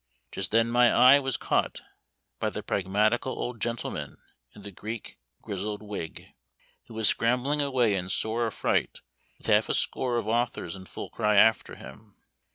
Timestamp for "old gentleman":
3.33-4.17